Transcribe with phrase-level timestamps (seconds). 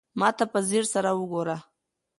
[0.19, 1.57] ما ته په ځير سره وگوره.